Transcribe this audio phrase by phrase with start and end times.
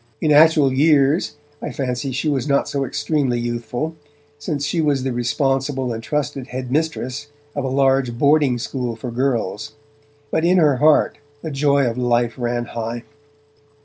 [0.19, 3.95] In actual years I fancy she was not so extremely youthful,
[4.39, 9.73] since she was the responsible and trusted headmistress of a large boarding school for girls,
[10.31, 13.03] but in her heart the joy of life ran high.